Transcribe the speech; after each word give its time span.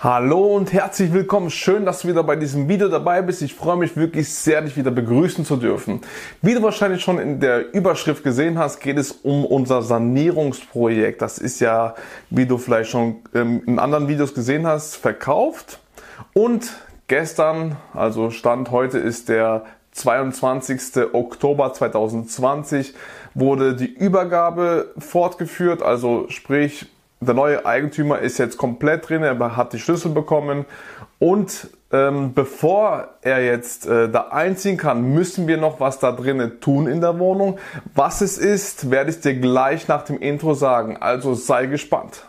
Hallo 0.00 0.54
und 0.54 0.72
herzlich 0.72 1.12
willkommen. 1.12 1.50
Schön, 1.50 1.84
dass 1.84 2.02
du 2.02 2.08
wieder 2.08 2.22
bei 2.22 2.36
diesem 2.36 2.68
Video 2.68 2.86
dabei 2.86 3.20
bist. 3.20 3.42
Ich 3.42 3.52
freue 3.52 3.76
mich 3.76 3.96
wirklich 3.96 4.32
sehr, 4.32 4.62
dich 4.62 4.76
wieder 4.76 4.92
begrüßen 4.92 5.44
zu 5.44 5.56
dürfen. 5.56 6.02
Wie 6.40 6.54
du 6.54 6.62
wahrscheinlich 6.62 7.02
schon 7.02 7.18
in 7.18 7.40
der 7.40 7.74
Überschrift 7.74 8.22
gesehen 8.22 8.58
hast, 8.58 8.78
geht 8.78 8.96
es 8.96 9.10
um 9.10 9.44
unser 9.44 9.82
Sanierungsprojekt. 9.82 11.20
Das 11.20 11.38
ist 11.38 11.58
ja, 11.58 11.96
wie 12.30 12.46
du 12.46 12.58
vielleicht 12.58 12.90
schon 12.90 13.16
ähm, 13.34 13.64
in 13.66 13.80
anderen 13.80 14.06
Videos 14.06 14.34
gesehen 14.34 14.68
hast, 14.68 14.94
verkauft. 14.94 15.80
Und 16.32 16.74
gestern, 17.08 17.74
also 17.92 18.30
Stand 18.30 18.70
heute 18.70 18.98
ist 18.98 19.28
der 19.28 19.64
22. 19.94 21.12
Oktober 21.12 21.72
2020, 21.72 22.94
wurde 23.34 23.74
die 23.74 23.92
Übergabe 23.92 24.92
fortgeführt. 24.96 25.82
Also 25.82 26.26
sprich, 26.28 26.86
der 27.20 27.34
neue 27.34 27.66
Eigentümer 27.66 28.20
ist 28.20 28.38
jetzt 28.38 28.56
komplett 28.56 29.08
drin, 29.08 29.22
er 29.22 29.56
hat 29.56 29.72
die 29.72 29.78
Schlüssel 29.78 30.12
bekommen 30.12 30.64
und 31.18 31.70
ähm, 31.90 32.34
bevor 32.34 33.08
er 33.22 33.42
jetzt 33.42 33.86
äh, 33.86 34.10
da 34.10 34.28
einziehen 34.28 34.76
kann, 34.76 35.14
müssen 35.14 35.48
wir 35.48 35.56
noch 35.56 35.80
was 35.80 35.98
da 35.98 36.12
drinnen 36.12 36.60
tun 36.60 36.86
in 36.86 37.00
der 37.00 37.18
Wohnung. 37.18 37.58
Was 37.94 38.20
es 38.20 38.36
ist, 38.36 38.90
werde 38.90 39.10
ich 39.10 39.20
dir 39.20 39.34
gleich 39.34 39.88
nach 39.88 40.04
dem 40.04 40.18
Intro 40.18 40.52
sagen. 40.52 40.98
Also 40.98 41.34
sei 41.34 41.66
gespannt. 41.66 42.24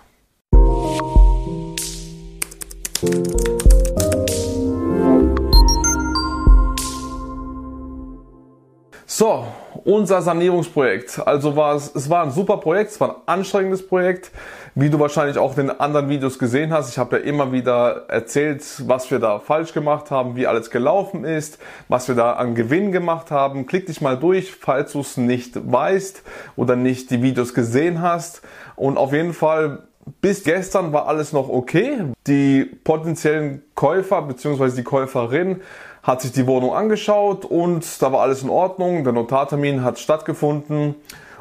So, 9.19 9.45
unser 9.83 10.21
Sanierungsprojekt. 10.21 11.21
Also 11.27 11.57
war 11.57 11.75
es, 11.75 11.93
es 11.93 12.09
war 12.09 12.23
ein 12.23 12.31
super 12.31 12.55
Projekt, 12.55 12.91
es 12.91 13.01
war 13.01 13.09
ein 13.09 13.15
anstrengendes 13.25 13.85
Projekt, 13.85 14.31
wie 14.75 14.89
du 14.89 14.97
wahrscheinlich 14.97 15.37
auch 15.37 15.57
in 15.57 15.67
den 15.67 15.77
anderen 15.77 16.07
Videos 16.07 16.39
gesehen 16.39 16.71
hast. 16.71 16.89
Ich 16.89 16.97
habe 16.97 17.17
ja 17.17 17.23
immer 17.23 17.51
wieder 17.51 18.05
erzählt, 18.07 18.63
was 18.87 19.11
wir 19.11 19.19
da 19.19 19.39
falsch 19.39 19.73
gemacht 19.73 20.09
haben, 20.09 20.37
wie 20.37 20.47
alles 20.47 20.69
gelaufen 20.69 21.25
ist, 21.25 21.59
was 21.89 22.07
wir 22.07 22.15
da 22.15 22.31
an 22.31 22.55
Gewinn 22.55 22.93
gemacht 22.93 23.29
haben. 23.29 23.65
Klick 23.65 23.87
dich 23.87 23.99
mal 23.99 24.15
durch, 24.15 24.53
falls 24.55 24.93
du 24.93 25.01
es 25.01 25.17
nicht 25.17 25.69
weißt 25.69 26.23
oder 26.55 26.77
nicht 26.77 27.11
die 27.11 27.21
Videos 27.21 27.53
gesehen 27.53 28.01
hast. 28.01 28.41
Und 28.77 28.97
auf 28.97 29.11
jeden 29.11 29.33
Fall 29.33 29.79
bis 30.21 30.43
gestern 30.43 30.93
war 30.93 31.07
alles 31.07 31.33
noch 31.33 31.49
okay. 31.49 32.05
Die 32.27 32.65
potenziellen 32.83 33.63
Käufer 33.75 34.21
bzw. 34.21 34.71
die 34.75 34.83
Käuferin 34.83 35.61
hat 36.03 36.21
sich 36.21 36.31
die 36.31 36.47
Wohnung 36.47 36.73
angeschaut 36.73 37.45
und 37.45 37.85
da 38.01 38.11
war 38.11 38.21
alles 38.21 38.43
in 38.43 38.49
Ordnung. 38.49 39.03
Der 39.03 39.13
Notartermin 39.13 39.83
hat 39.83 39.99
stattgefunden. 39.99 40.95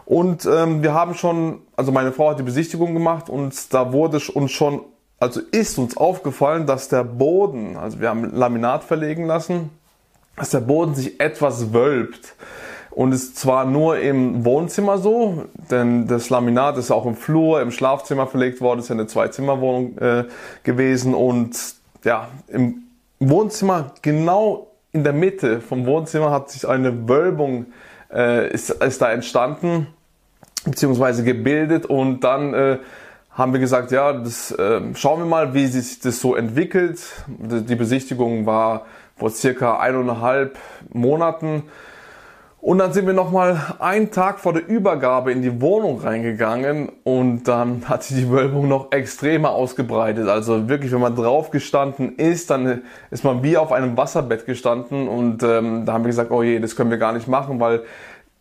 Und 0.04 0.46
ähm, 0.46 0.82
wir 0.82 0.94
haben 0.94 1.14
schon, 1.14 1.60
also 1.76 1.92
meine 1.92 2.12
Frau 2.12 2.30
hat 2.30 2.38
die 2.38 2.44
Besichtigung 2.44 2.94
gemacht 2.94 3.28
und 3.28 3.74
da 3.74 3.92
wurde 3.92 4.20
uns 4.32 4.50
schon, 4.52 4.80
also 5.20 5.40
ist 5.50 5.78
uns 5.78 5.96
aufgefallen, 5.96 6.66
dass 6.66 6.88
der 6.88 7.04
Boden, 7.04 7.76
also 7.76 8.00
wir 8.00 8.08
haben 8.08 8.34
Laminat 8.34 8.84
verlegen 8.84 9.26
lassen, 9.26 9.70
dass 10.36 10.50
der 10.50 10.60
Boden 10.60 10.94
sich 10.94 11.20
etwas 11.20 11.74
wölbt. 11.74 12.34
Und 12.98 13.12
ist 13.12 13.36
zwar 13.36 13.64
nur 13.64 14.00
im 14.00 14.44
Wohnzimmer 14.44 14.98
so, 14.98 15.44
denn 15.70 16.08
das 16.08 16.30
Laminat 16.30 16.76
ist 16.78 16.90
auch 16.90 17.06
im 17.06 17.14
Flur, 17.14 17.62
im 17.62 17.70
Schlafzimmer 17.70 18.26
verlegt 18.26 18.60
worden, 18.60 18.80
ist 18.80 18.88
ja 18.88 18.96
eine 18.96 19.06
Zwei-Zimmer-Wohnung 19.06 19.98
äh, 19.98 20.24
gewesen. 20.64 21.14
Und 21.14 21.56
ja, 22.02 22.26
im 22.48 22.88
Wohnzimmer, 23.20 23.92
genau 24.02 24.72
in 24.90 25.04
der 25.04 25.12
Mitte 25.12 25.60
vom 25.60 25.86
Wohnzimmer 25.86 26.32
hat 26.32 26.50
sich 26.50 26.66
eine 26.66 27.08
Wölbung 27.08 27.66
äh, 28.12 28.52
ist, 28.52 28.70
ist 28.70 29.00
da 29.00 29.12
entstanden 29.12 29.86
beziehungsweise 30.64 31.22
gebildet 31.22 31.86
und 31.86 32.24
dann 32.24 32.52
äh, 32.52 32.78
haben 33.30 33.52
wir 33.52 33.60
gesagt, 33.60 33.92
ja, 33.92 34.12
das 34.12 34.50
äh, 34.50 34.80
schauen 34.96 35.20
wir 35.20 35.26
mal, 35.26 35.54
wie 35.54 35.68
sich 35.68 36.00
das 36.00 36.18
so 36.18 36.34
entwickelt. 36.34 36.98
Die 37.28 37.76
Besichtigung 37.76 38.44
war 38.44 38.86
vor 39.16 39.30
circa 39.30 39.78
eineinhalb 39.78 40.58
Monaten 40.92 41.62
und 42.60 42.78
dann 42.78 42.92
sind 42.92 43.06
wir 43.06 43.14
nochmal 43.14 43.76
einen 43.78 44.10
Tag 44.10 44.40
vor 44.40 44.52
der 44.52 44.66
Übergabe 44.66 45.30
in 45.30 45.42
die 45.42 45.60
Wohnung 45.60 46.00
reingegangen 46.00 46.90
und 47.04 47.44
dann 47.44 47.88
hat 47.88 48.02
sich 48.02 48.16
die 48.16 48.30
Wölbung 48.30 48.66
noch 48.66 48.90
extremer 48.90 49.50
ausgebreitet. 49.50 50.28
Also 50.28 50.68
wirklich, 50.68 50.90
wenn 50.90 51.00
man 51.00 51.14
drauf 51.14 51.50
gestanden 51.50 52.16
ist, 52.16 52.50
dann 52.50 52.82
ist 53.12 53.22
man 53.22 53.44
wie 53.44 53.56
auf 53.56 53.70
einem 53.70 53.96
Wasserbett 53.96 54.44
gestanden 54.44 55.06
und 55.06 55.44
ähm, 55.44 55.86
da 55.86 55.92
haben 55.92 56.02
wir 56.02 56.08
gesagt, 56.08 56.32
oh 56.32 56.42
je, 56.42 56.58
das 56.58 56.74
können 56.74 56.90
wir 56.90 56.98
gar 56.98 57.12
nicht 57.12 57.28
machen, 57.28 57.60
weil 57.60 57.84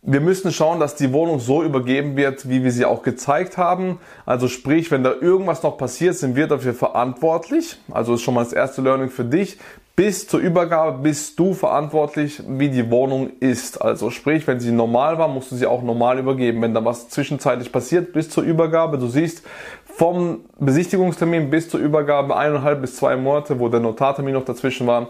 wir 0.02 0.20
müssen 0.20 0.52
schauen, 0.52 0.80
dass 0.80 0.96
die 0.96 1.12
Wohnung 1.12 1.38
so 1.38 1.62
übergeben 1.62 2.16
wird, 2.16 2.48
wie 2.48 2.64
wir 2.64 2.72
sie 2.72 2.84
auch 2.84 3.02
gezeigt 3.02 3.56
haben. 3.56 3.98
Also 4.26 4.48
sprich, 4.48 4.90
wenn 4.90 5.04
da 5.04 5.12
irgendwas 5.12 5.62
noch 5.62 5.76
passiert, 5.76 6.14
sind 6.16 6.34
wir 6.34 6.46
dafür 6.46 6.74
verantwortlich. 6.74 7.78
Also 7.90 8.14
ist 8.14 8.22
schon 8.22 8.34
mal 8.34 8.44
das 8.44 8.52
erste 8.52 8.80
Learning 8.80 9.10
für 9.10 9.24
dich 9.24 9.58
bis 9.98 10.28
zur 10.28 10.38
Übergabe 10.38 10.98
bist 10.98 11.40
du 11.40 11.54
verantwortlich, 11.54 12.40
wie 12.46 12.68
die 12.68 12.88
Wohnung 12.88 13.30
ist. 13.40 13.82
Also 13.82 14.10
sprich, 14.10 14.46
wenn 14.46 14.60
sie 14.60 14.70
normal 14.70 15.18
war, 15.18 15.26
musst 15.26 15.50
du 15.50 15.56
sie 15.56 15.66
auch 15.66 15.82
normal 15.82 16.20
übergeben. 16.20 16.62
Wenn 16.62 16.72
da 16.72 16.84
was 16.84 17.08
zwischenzeitlich 17.08 17.72
passiert 17.72 18.12
bis 18.12 18.30
zur 18.30 18.44
Übergabe, 18.44 18.96
du 18.98 19.08
siehst 19.08 19.44
vom 19.84 20.44
Besichtigungstermin 20.60 21.50
bis 21.50 21.68
zur 21.68 21.80
Übergabe 21.80 22.36
eineinhalb 22.36 22.80
bis 22.80 22.94
zwei 22.94 23.16
Monate, 23.16 23.58
wo 23.58 23.68
der 23.68 23.80
Notartermin 23.80 24.34
noch 24.34 24.44
dazwischen 24.44 24.86
war. 24.86 25.08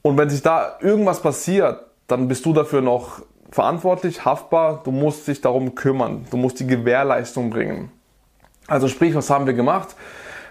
Und 0.00 0.16
wenn 0.16 0.30
sich 0.30 0.40
da 0.40 0.78
irgendwas 0.80 1.20
passiert, 1.20 1.80
dann 2.06 2.26
bist 2.26 2.46
du 2.46 2.54
dafür 2.54 2.80
noch 2.80 3.20
verantwortlich, 3.50 4.24
haftbar. 4.24 4.80
Du 4.84 4.90
musst 4.90 5.28
dich 5.28 5.42
darum 5.42 5.74
kümmern. 5.74 6.24
Du 6.30 6.38
musst 6.38 6.58
die 6.60 6.66
Gewährleistung 6.66 7.50
bringen. 7.50 7.92
Also 8.68 8.88
sprich, 8.88 9.14
was 9.14 9.28
haben 9.28 9.44
wir 9.44 9.52
gemacht? 9.52 9.94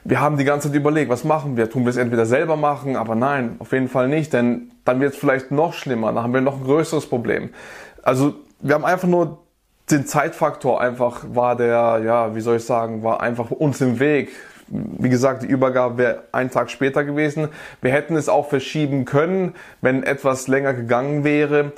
Wir 0.06 0.20
haben 0.20 0.38
die 0.38 0.44
ganze 0.44 0.68
Zeit 0.68 0.76
überlegt, 0.76 1.10
was 1.10 1.24
machen 1.24 1.56
wir? 1.58 1.70
Tun 1.70 1.84
wir 1.84 1.90
es 1.90 1.98
entweder 1.98 2.26
selber 2.26 2.58
machen, 2.58 2.96
aber 2.96 3.16
nein, 3.16 3.56
auf 3.60 3.72
jeden 3.72 3.88
Fall 3.88 4.08
nicht, 4.08 4.34
denn 4.34 4.72
dann 4.86 5.00
wird 5.00 5.14
es 5.14 5.20
vielleicht 5.20 5.52
noch 5.52 5.74
schlimmer, 5.74 6.12
dann 6.12 6.24
haben 6.24 6.34
wir 6.34 6.42
noch 6.42 6.58
ein 6.58 6.64
größeres 6.64 7.06
Problem. 7.08 7.50
Also 8.02 8.36
wir 8.60 8.76
haben 8.76 8.86
einfach 8.86 9.08
nur 9.08 9.40
den 9.92 10.06
Zeitfaktor 10.06 10.80
einfach 10.80 11.26
war 11.34 11.56
der, 11.56 12.02
ja, 12.06 12.36
wie 12.36 12.42
soll 12.42 12.58
ich 12.58 12.66
sagen, 12.66 13.04
war 13.04 13.22
einfach 13.22 13.52
uns 13.52 13.82
im 13.82 14.00
Weg. 14.00 14.30
Wie 14.68 15.10
gesagt, 15.10 15.44
die 15.44 15.48
Übergabe 15.48 15.98
wäre 15.98 16.24
einen 16.32 16.50
Tag 16.50 16.72
später 16.72 17.04
gewesen. 17.04 17.50
Wir 17.82 17.92
hätten 17.92 18.16
es 18.16 18.30
auch 18.30 18.48
verschieben 18.48 19.06
können, 19.06 19.56
wenn 19.82 20.04
etwas 20.04 20.48
länger 20.48 20.74
gegangen 20.74 21.24
wäre. 21.24 21.74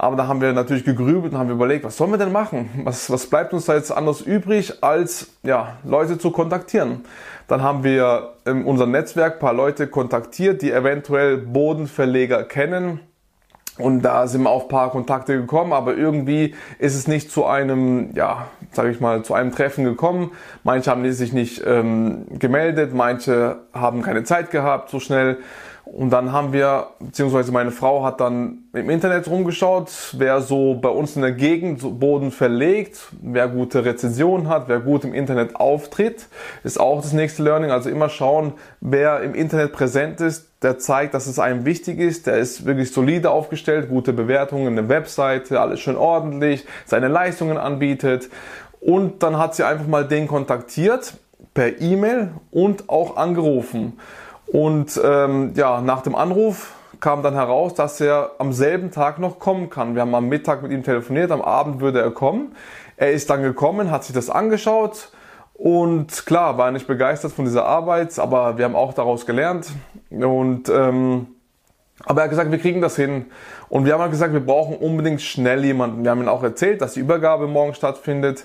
Aber 0.00 0.14
da 0.14 0.28
haben 0.28 0.40
wir 0.40 0.52
natürlich 0.52 0.84
gegrübelt 0.84 1.32
und 1.32 1.38
haben 1.40 1.50
überlegt, 1.50 1.84
was 1.84 1.96
sollen 1.96 2.12
wir 2.12 2.18
denn 2.18 2.30
machen? 2.30 2.70
Was, 2.84 3.10
was 3.10 3.26
bleibt 3.26 3.52
uns 3.52 3.64
da 3.64 3.74
jetzt 3.74 3.90
anders 3.90 4.20
übrig, 4.20 4.80
als 4.80 5.26
ja, 5.42 5.76
Leute 5.84 6.18
zu 6.18 6.30
kontaktieren? 6.30 7.00
Dann 7.48 7.62
haben 7.62 7.82
wir 7.82 8.34
in 8.44 8.64
unserem 8.64 8.92
Netzwerk 8.92 9.40
paar 9.40 9.52
Leute 9.52 9.88
kontaktiert, 9.88 10.62
die 10.62 10.70
eventuell 10.70 11.36
Bodenverleger 11.38 12.44
kennen. 12.44 13.00
Und 13.76 14.02
da 14.02 14.28
sind 14.28 14.42
wir 14.42 14.50
auf 14.50 14.68
paar 14.68 14.90
Kontakte 14.90 15.36
gekommen, 15.36 15.72
aber 15.72 15.96
irgendwie 15.96 16.54
ist 16.78 16.94
es 16.94 17.08
nicht 17.08 17.32
zu 17.32 17.46
einem, 17.46 18.10
ja, 18.14 18.46
sage 18.70 18.90
ich 18.90 19.00
mal, 19.00 19.24
zu 19.24 19.34
einem 19.34 19.50
Treffen 19.50 19.84
gekommen. 19.84 20.30
Manche 20.62 20.92
haben 20.92 21.10
sich 21.12 21.32
nicht 21.32 21.60
ähm, 21.66 22.26
gemeldet, 22.38 22.94
manche 22.94 23.56
haben 23.72 24.02
keine 24.02 24.22
Zeit 24.22 24.52
gehabt 24.52 24.90
so 24.90 25.00
schnell. 25.00 25.38
Und 25.92 26.10
dann 26.10 26.32
haben 26.32 26.52
wir, 26.52 26.88
beziehungsweise 27.00 27.50
meine 27.50 27.70
Frau 27.70 28.04
hat 28.04 28.20
dann 28.20 28.64
im 28.74 28.90
Internet 28.90 29.26
rumgeschaut, 29.26 29.90
wer 30.18 30.40
so 30.42 30.74
bei 30.74 30.90
uns 30.90 31.16
in 31.16 31.22
der 31.22 31.32
Gegend 31.32 31.98
Boden 31.98 32.30
verlegt, 32.30 33.08
wer 33.22 33.48
gute 33.48 33.84
Rezensionen 33.84 34.48
hat, 34.48 34.68
wer 34.68 34.80
gut 34.80 35.04
im 35.04 35.14
Internet 35.14 35.56
auftritt, 35.56 36.28
ist 36.62 36.78
auch 36.78 37.00
das 37.00 37.14
nächste 37.14 37.42
Learning. 37.42 37.70
Also 37.70 37.88
immer 37.88 38.10
schauen, 38.10 38.52
wer 38.80 39.22
im 39.22 39.34
Internet 39.34 39.72
präsent 39.72 40.20
ist, 40.20 40.48
der 40.62 40.78
zeigt, 40.78 41.14
dass 41.14 41.26
es 41.26 41.38
einem 41.38 41.64
wichtig 41.64 41.98
ist, 41.98 42.26
der 42.26 42.36
ist 42.36 42.66
wirklich 42.66 42.92
solide 42.92 43.30
aufgestellt, 43.30 43.88
gute 43.88 44.12
Bewertungen, 44.12 44.78
eine 44.78 44.88
Webseite, 44.88 45.60
alles 45.60 45.80
schön 45.80 45.96
ordentlich, 45.96 46.66
seine 46.84 47.08
Leistungen 47.08 47.56
anbietet. 47.56 48.28
Und 48.80 49.22
dann 49.22 49.38
hat 49.38 49.54
sie 49.54 49.64
einfach 49.64 49.86
mal 49.86 50.06
den 50.06 50.28
kontaktiert 50.28 51.14
per 51.54 51.80
E-Mail 51.80 52.32
und 52.50 52.88
auch 52.88 53.16
angerufen. 53.16 53.94
Und 54.52 55.00
ähm, 55.04 55.52
ja, 55.54 55.80
nach 55.80 56.02
dem 56.02 56.14
Anruf 56.14 56.74
kam 57.00 57.22
dann 57.22 57.34
heraus, 57.34 57.74
dass 57.74 58.00
er 58.00 58.32
am 58.38 58.52
selben 58.52 58.90
Tag 58.90 59.18
noch 59.18 59.38
kommen 59.38 59.70
kann. 59.70 59.94
Wir 59.94 60.02
haben 60.02 60.14
am 60.14 60.28
Mittag 60.28 60.62
mit 60.62 60.72
ihm 60.72 60.82
telefoniert, 60.82 61.30
am 61.30 61.42
Abend 61.42 61.80
würde 61.80 62.00
er 62.00 62.10
kommen. 62.10 62.56
Er 62.96 63.12
ist 63.12 63.30
dann 63.30 63.42
gekommen, 63.42 63.90
hat 63.90 64.04
sich 64.04 64.14
das 64.14 64.30
angeschaut 64.30 65.10
und 65.58 66.24
klar, 66.24 66.56
war 66.56 66.70
nicht 66.70 66.86
begeistert 66.86 67.32
von 67.32 67.44
dieser 67.44 67.66
Arbeit, 67.66 68.16
aber 68.20 68.58
wir 68.58 68.64
haben 68.64 68.76
auch 68.76 68.94
daraus 68.94 69.26
gelernt. 69.26 69.72
Und 70.08 70.68
ähm, 70.68 71.26
aber 72.04 72.20
er 72.20 72.24
hat 72.24 72.30
gesagt, 72.30 72.52
wir 72.52 72.58
kriegen 72.58 72.80
das 72.80 72.94
hin. 72.94 73.26
Und 73.68 73.84
wir 73.84 73.92
haben 73.92 74.00
halt 74.00 74.12
gesagt, 74.12 74.32
wir 74.32 74.40
brauchen 74.40 74.76
unbedingt 74.76 75.20
schnell 75.20 75.64
jemanden. 75.64 76.04
Wir 76.04 76.12
haben 76.12 76.22
ihm 76.22 76.28
auch 76.28 76.44
erzählt, 76.44 76.80
dass 76.80 76.94
die 76.94 77.00
Übergabe 77.00 77.48
morgen 77.48 77.74
stattfindet. 77.74 78.44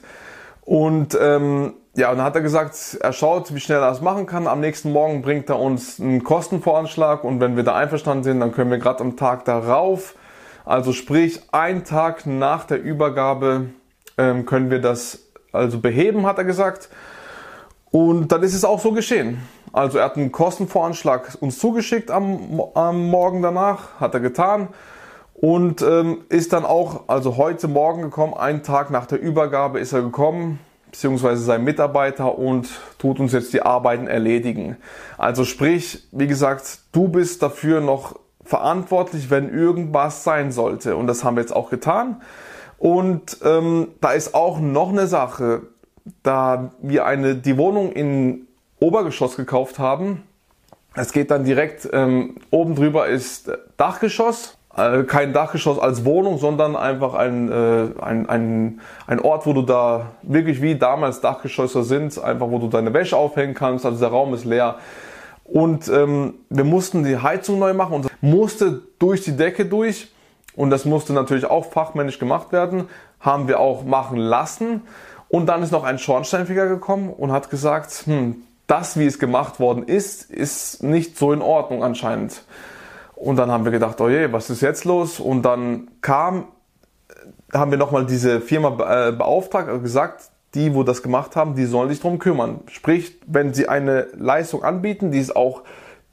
Und 0.61 1.15
ähm, 1.21 1.73
ja, 1.95 2.09
und 2.09 2.17
dann 2.17 2.25
hat 2.25 2.35
er 2.35 2.41
gesagt, 2.41 2.97
er 2.99 3.13
schaut, 3.13 3.53
wie 3.53 3.59
schnell 3.59 3.77
er 3.77 3.89
das 3.89 4.01
machen 4.01 4.25
kann. 4.25 4.47
Am 4.47 4.59
nächsten 4.61 4.91
Morgen 4.91 5.21
bringt 5.21 5.47
er 5.49 5.59
uns 5.59 5.99
einen 5.99 6.23
Kostenvoranschlag 6.23 7.23
und 7.23 7.39
wenn 7.39 7.55
wir 7.55 7.63
da 7.63 7.75
einverstanden 7.75 8.23
sind, 8.23 8.39
dann 8.39 8.51
können 8.51 8.71
wir 8.71 8.79
gerade 8.79 9.01
am 9.01 9.15
Tag 9.15 9.45
darauf, 9.45 10.15
also 10.65 10.91
sprich 10.91 11.41
ein 11.51 11.83
Tag 11.83 12.25
nach 12.25 12.65
der 12.65 12.81
Übergabe, 12.81 13.67
ähm, 14.17 14.47
können 14.47 14.71
wir 14.71 14.81
das 14.81 15.19
also 15.51 15.79
beheben, 15.79 16.25
hat 16.25 16.39
er 16.39 16.45
gesagt. 16.45 16.89
Und 17.91 18.31
dann 18.31 18.41
ist 18.41 18.55
es 18.55 18.65
auch 18.65 18.79
so 18.79 18.91
geschehen. 18.91 19.43
Also 19.71 19.99
er 19.99 20.05
hat 20.05 20.17
einen 20.17 20.31
Kostenvoranschlag 20.31 21.37
uns 21.41 21.59
zugeschickt 21.59 22.09
am, 22.09 22.59
am 22.73 23.07
Morgen 23.07 23.43
danach, 23.43 23.99
hat 23.99 24.15
er 24.15 24.19
getan 24.19 24.69
und 25.35 25.83
ähm, 25.83 26.23
ist 26.29 26.53
dann 26.53 26.65
auch, 26.65 27.07
also 27.07 27.37
heute 27.37 27.67
Morgen 27.67 28.01
gekommen, 28.01 28.33
einen 28.33 28.63
Tag 28.63 28.89
nach 28.89 29.05
der 29.05 29.21
Übergabe 29.21 29.79
ist 29.79 29.93
er 29.93 30.01
gekommen, 30.01 30.59
beziehungsweise 30.93 31.43
sein 31.43 31.63
Mitarbeiter 31.63 32.37
und 32.37 32.69
tut 32.99 33.19
uns 33.19 33.33
jetzt 33.33 33.51
die 33.51 33.63
Arbeiten 33.63 34.05
erledigen. 34.05 34.77
Also 35.17 35.43
sprich, 35.43 36.07
wie 36.11 36.27
gesagt, 36.27 36.81
du 36.91 37.07
bist 37.07 37.41
dafür 37.41 37.81
noch 37.81 38.19
verantwortlich, 38.43 39.31
wenn 39.31 39.51
irgendwas 39.51 40.23
sein 40.23 40.51
sollte. 40.51 40.95
Und 40.95 41.07
das 41.07 41.23
haben 41.23 41.35
wir 41.35 41.41
jetzt 41.41 41.55
auch 41.55 41.71
getan. 41.71 42.21
Und 42.77 43.39
ähm, 43.43 43.87
da 44.01 44.11
ist 44.11 44.35
auch 44.35 44.59
noch 44.59 44.89
eine 44.89 45.07
Sache, 45.07 45.63
da 46.21 46.71
wir 46.79 47.07
eine, 47.07 47.35
die 47.35 47.57
Wohnung 47.57 47.91
in 47.91 48.47
Obergeschoss 48.79 49.35
gekauft 49.35 49.79
haben. 49.79 50.21
Es 50.93 51.11
geht 51.11 51.31
dann 51.31 51.43
direkt, 51.43 51.89
ähm, 51.91 52.35
oben 52.51 52.75
drüber 52.75 53.07
ist 53.07 53.51
Dachgeschoss, 53.77 54.59
kein 54.75 55.33
Dachgeschoss 55.33 55.77
als 55.77 56.03
Wohnung, 56.03 56.39
sondern 56.39 56.75
einfach 56.75 57.13
ein, 57.13 57.51
äh, 57.51 58.01
ein, 58.01 58.27
ein, 58.27 58.81
ein 59.05 59.19
Ort, 59.19 59.45
wo 59.45 59.53
du 59.53 59.61
da 59.61 60.07
wirklich 60.23 60.61
wie 60.61 60.75
damals 60.75 61.21
Dachgeschosse 61.21 61.83
sind, 61.83 62.21
einfach 62.23 62.49
wo 62.49 62.57
du 62.57 62.67
deine 62.67 62.93
Wäsche 62.93 63.15
aufhängen 63.15 63.53
kannst, 63.53 63.85
also 63.85 63.99
der 63.99 64.09
Raum 64.09 64.33
ist 64.33 64.45
leer. 64.45 64.77
Und 65.43 65.87
ähm, 65.89 66.35
wir 66.49 66.63
mussten 66.63 67.03
die 67.03 67.17
Heizung 67.17 67.59
neu 67.59 67.73
machen 67.73 67.93
und 67.93 68.07
musste 68.21 68.81
durch 68.97 69.23
die 69.23 69.35
Decke 69.35 69.65
durch 69.65 70.11
und 70.55 70.69
das 70.69 70.85
musste 70.85 71.13
natürlich 71.13 71.45
auch 71.45 71.65
fachmännisch 71.65 72.17
gemacht 72.17 72.51
werden, 72.51 72.87
haben 73.19 73.47
wir 73.47 73.59
auch 73.59 73.83
machen 73.83 74.17
lassen. 74.17 74.81
Und 75.29 75.47
dann 75.47 75.63
ist 75.63 75.71
noch 75.71 75.83
ein 75.83 75.99
Schornsteinfeger 75.99 76.67
gekommen 76.67 77.09
und 77.09 77.31
hat 77.31 77.49
gesagt, 77.49 78.03
hm, 78.05 78.43
das, 78.67 78.97
wie 78.97 79.05
es 79.05 79.19
gemacht 79.19 79.59
worden 79.59 79.83
ist, 79.83 80.31
ist 80.31 80.81
nicht 80.83 81.17
so 81.17 81.31
in 81.31 81.41
Ordnung 81.41 81.83
anscheinend. 81.83 82.43
Und 83.23 83.37
dann 83.37 83.49
haben 83.49 83.63
wir 83.63 83.71
gedacht, 83.71 84.01
oh 84.01 84.09
je, 84.09 84.33
was 84.33 84.49
ist 84.49 84.59
jetzt 84.59 84.83
los? 84.83 85.21
Und 85.21 85.43
dann 85.43 85.87
kam, 86.01 86.47
haben 87.53 87.71
wir 87.71 87.77
nochmal 87.77 88.05
diese 88.05 88.41
Firma 88.41 88.67
äh, 89.07 89.13
beauftragt, 89.13 89.69
also 89.69 89.79
gesagt, 89.79 90.29
die, 90.55 90.75
wo 90.75 90.83
das 90.83 91.01
gemacht 91.01 91.37
haben, 91.37 91.55
die 91.55 91.63
sollen 91.63 91.87
sich 91.87 92.01
drum 92.01 92.19
kümmern. 92.19 92.59
Sprich, 92.67 93.17
wenn 93.25 93.53
sie 93.53 93.69
eine 93.69 94.07
Leistung 94.17 94.65
anbieten, 94.65 95.11
die 95.11 95.19
es 95.19 95.33
auch 95.33 95.61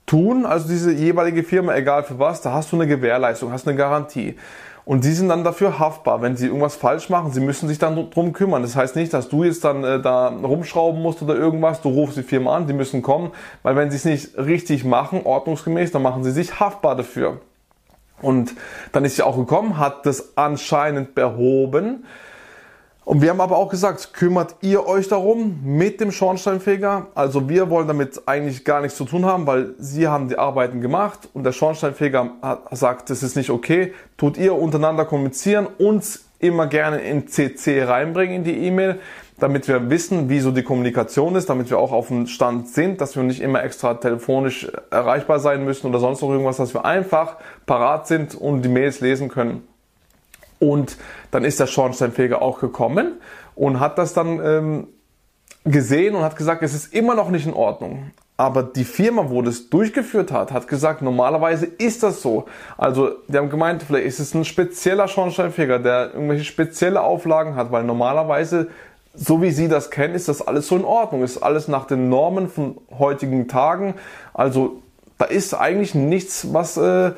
tun, 0.07 0.47
also 0.47 0.69
diese 0.69 0.93
jeweilige 0.93 1.43
Firma, 1.43 1.75
egal 1.75 2.05
für 2.05 2.21
was, 2.21 2.43
da 2.43 2.53
hast 2.53 2.71
du 2.71 2.77
eine 2.77 2.87
Gewährleistung, 2.87 3.51
hast 3.51 3.67
eine 3.67 3.77
Garantie. 3.77 4.37
Und 4.91 5.05
die 5.05 5.13
sind 5.13 5.29
dann 5.29 5.45
dafür 5.45 5.79
haftbar. 5.79 6.21
Wenn 6.21 6.37
sie 6.37 6.49
irgendwas 6.49 6.75
falsch 6.75 7.11
machen, 7.11 7.31
sie 7.31 7.39
müssen 7.39 7.69
sich 7.69 7.79
dann 7.79 8.11
drum 8.11 8.33
kümmern. 8.33 8.63
Das 8.63 8.75
heißt 8.75 8.97
nicht, 8.97 9.15
dass 9.15 9.29
du 9.29 9.45
jetzt 9.45 9.63
dann 9.63 9.85
äh, 9.85 10.03
da 10.03 10.27
rumschrauben 10.27 11.01
musst 11.01 11.23
oder 11.23 11.37
irgendwas. 11.37 11.81
Du 11.81 11.91
rufst 11.91 12.17
die 12.17 12.25
Firma 12.25 12.57
an, 12.57 12.67
die 12.67 12.73
müssen 12.73 13.01
kommen. 13.01 13.31
Weil 13.63 13.77
wenn 13.77 13.93
sie 13.93 13.99
es 13.99 14.05
nicht 14.05 14.37
richtig 14.37 14.85
machen, 14.85 15.21
ordnungsgemäß, 15.23 15.93
dann 15.93 16.03
machen 16.03 16.25
sie 16.25 16.33
sich 16.33 16.59
haftbar 16.59 16.97
dafür. 16.97 17.41
Und 18.21 18.57
dann 18.91 19.05
ist 19.05 19.15
sie 19.15 19.23
auch 19.23 19.37
gekommen, 19.37 19.79
hat 19.79 20.07
das 20.07 20.37
anscheinend 20.37 21.15
behoben. 21.15 22.05
Und 23.11 23.23
wir 23.23 23.31
haben 23.31 23.41
aber 23.41 23.57
auch 23.57 23.71
gesagt, 23.71 24.15
kümmert 24.15 24.55
ihr 24.61 24.87
euch 24.87 25.09
darum 25.09 25.59
mit 25.65 26.01
dem 26.01 26.13
Schornsteinfeger? 26.13 27.09
Also 27.17 27.49
wir 27.49 27.69
wollen 27.69 27.89
damit 27.89 28.23
eigentlich 28.27 28.65
gar 28.65 28.81
nichts 28.81 28.97
zu 28.97 29.05
tun 29.05 29.25
haben, 29.25 29.49
weil 29.49 29.75
sie 29.81 30.07
haben 30.07 30.29
die 30.29 30.39
Arbeiten 30.39 30.81
gemacht 30.81 31.29
und 31.35 31.43
der 31.43 31.51
Schornsteinfeger 31.51 32.61
sagt, 32.71 33.11
das 33.11 33.25
ist 33.25 33.35
nicht 33.35 33.51
okay. 33.51 33.95
Tut 34.17 34.39
ihr 34.39 34.55
untereinander 34.55 35.07
kommunizieren, 35.07 35.67
uns 35.67 36.27
immer 36.39 36.69
gerne 36.69 37.01
in 37.01 37.27
CC 37.27 37.83
reinbringen 37.83 38.37
in 38.37 38.45
die 38.45 38.65
E-Mail, 38.65 39.01
damit 39.41 39.67
wir 39.67 39.91
wissen, 39.91 40.29
wie 40.29 40.39
so 40.39 40.53
die 40.53 40.63
Kommunikation 40.63 41.35
ist, 41.35 41.51
damit 41.51 41.69
wir 41.69 41.79
auch 41.79 41.91
auf 41.91 42.07
dem 42.07 42.29
Stand 42.29 42.69
sind, 42.69 43.01
dass 43.01 43.17
wir 43.17 43.25
nicht 43.25 43.41
immer 43.41 43.65
extra 43.65 43.95
telefonisch 43.95 44.71
erreichbar 44.93 45.41
sein 45.41 45.65
müssen 45.65 45.89
oder 45.89 45.99
sonst 45.99 46.23
noch 46.23 46.31
irgendwas, 46.31 46.59
dass 46.59 46.75
wir 46.75 46.85
einfach 46.85 47.39
parat 47.67 48.07
sind 48.07 48.37
und 48.37 48.63
die 48.63 48.69
Mails 48.69 49.01
lesen 49.01 49.29
können. 49.29 49.65
Und 50.61 50.97
dann 51.33 51.45
ist 51.45 51.59
der 51.59 51.67
Schornsteinfeger 51.67 52.41
auch 52.41 52.61
gekommen 52.61 53.15
und 53.57 53.81
hat 53.81 53.99
das 53.99 54.13
dann 54.13 54.45
ähm, 54.45 54.89
gesehen 55.65 56.15
und 56.15 56.23
hat 56.23 56.37
gesagt, 56.37 56.63
es 56.63 56.75
ist 56.75 56.95
immer 56.95 57.17
noch 57.17 57.31
nicht 57.31 57.47
in 57.47 57.55
Ordnung. 57.55 58.13
Aber 58.37 58.63
die 58.63 58.85
Firma, 58.85 59.29
wo 59.29 59.43
das 59.43 59.69
durchgeführt 59.69 60.33
hat, 60.33 60.51
hat 60.53 60.67
gesagt, 60.67 61.03
normalerweise 61.03 61.67
ist 61.67 62.03
das 62.03 62.23
so. 62.23 62.47
Also, 62.79 63.11
die 63.29 63.37
haben 63.37 63.51
gemeint, 63.51 63.83
vielleicht 63.83 64.07
ist 64.07 64.19
es 64.19 64.35
ein 64.35 64.47
spezieller 64.47 65.09
Schornsteinfeger, 65.09 65.79
der 65.79 66.15
irgendwelche 66.15 66.45
spezielle 66.45 67.03
Auflagen 67.03 67.55
hat, 67.55 67.71
weil 67.71 67.85
normalerweise, 67.85 68.69
so 69.13 69.43
wie 69.43 69.51
Sie 69.51 69.69
das 69.69 69.91
kennen, 69.91 70.15
ist 70.15 70.29
das 70.29 70.41
alles 70.41 70.69
so 70.69 70.77
in 70.77 70.85
Ordnung. 70.85 71.23
Ist 71.23 71.43
alles 71.43 71.69
nach 71.69 71.87
den 71.87 72.09
Normen 72.09 72.49
von 72.49 72.79
heutigen 72.99 73.47
Tagen. 73.47 73.95
Also, 74.33 74.81
da 75.19 75.27
ist 75.27 75.53
eigentlich 75.53 75.95
nichts, 75.95 76.55
was, 76.55 76.79
äh, 76.79 77.13